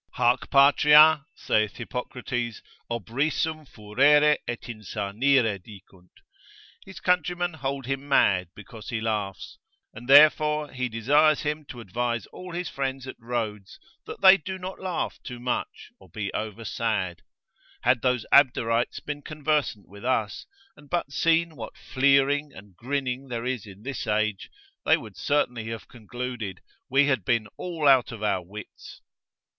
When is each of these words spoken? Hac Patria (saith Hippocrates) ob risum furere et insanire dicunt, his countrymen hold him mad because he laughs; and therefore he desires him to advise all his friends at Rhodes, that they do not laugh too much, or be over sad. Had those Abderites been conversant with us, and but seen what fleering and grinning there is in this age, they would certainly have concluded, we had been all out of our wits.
Hac 0.13 0.49
Patria 0.49 1.27
(saith 1.35 1.75
Hippocrates) 1.75 2.63
ob 2.89 3.05
risum 3.05 3.67
furere 3.69 4.35
et 4.47 4.61
insanire 4.63 5.59
dicunt, 5.59 6.21
his 6.83 6.99
countrymen 6.99 7.53
hold 7.53 7.85
him 7.85 8.07
mad 8.09 8.47
because 8.55 8.89
he 8.89 8.99
laughs; 8.99 9.59
and 9.93 10.07
therefore 10.09 10.71
he 10.71 10.89
desires 10.89 11.41
him 11.41 11.65
to 11.65 11.79
advise 11.79 12.25
all 12.33 12.51
his 12.51 12.67
friends 12.67 13.05
at 13.05 13.15
Rhodes, 13.19 13.77
that 14.07 14.21
they 14.21 14.37
do 14.37 14.57
not 14.57 14.79
laugh 14.79 15.19
too 15.21 15.39
much, 15.39 15.91
or 15.99 16.09
be 16.09 16.33
over 16.33 16.65
sad. 16.65 17.21
Had 17.83 18.01
those 18.01 18.25
Abderites 18.33 18.99
been 19.05 19.21
conversant 19.21 19.87
with 19.87 20.03
us, 20.03 20.47
and 20.75 20.89
but 20.89 21.11
seen 21.11 21.55
what 21.55 21.77
fleering 21.77 22.51
and 22.53 22.75
grinning 22.75 23.27
there 23.27 23.45
is 23.45 23.67
in 23.67 23.83
this 23.83 24.07
age, 24.07 24.49
they 24.83 24.97
would 24.97 25.15
certainly 25.15 25.67
have 25.67 25.87
concluded, 25.87 26.59
we 26.89 27.05
had 27.05 27.23
been 27.23 27.47
all 27.55 27.87
out 27.87 28.11
of 28.11 28.23
our 28.23 28.41
wits. 28.41 29.01